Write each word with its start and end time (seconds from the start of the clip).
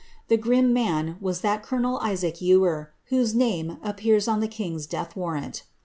The 0.29 0.37
grim 0.37 0.73
man 0.73 1.17
was 1.21 1.41
that 1.41 1.61
colonel 1.61 1.99
Isaac 1.99 2.41
Ewer, 2.41 2.91
whose 3.09 3.35
name 3.35 3.77
appears 3.83 4.27
on 4.27 4.39
the 4.39 4.47
king's 4.47 4.87
death 4.87 5.15
warrant. 5.15 5.61